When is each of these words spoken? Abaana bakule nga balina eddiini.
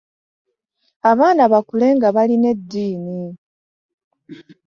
Abaana 1.11 1.43
bakule 1.53 1.87
nga 1.97 2.07
balina 2.15 2.47
eddiini. 2.55 3.21